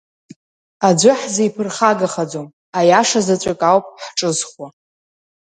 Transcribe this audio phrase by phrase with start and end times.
[0.87, 2.47] Аӡәы ҳзиԥырхагахаӡом,
[2.79, 4.67] аиаша заҵәык ауп ҳҿызхуа.